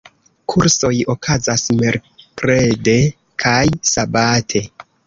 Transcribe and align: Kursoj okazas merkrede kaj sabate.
Kursoj 0.53 0.91
okazas 1.13 1.67
merkrede 1.83 2.99
kaj 3.47 3.65
sabate. 3.97 4.69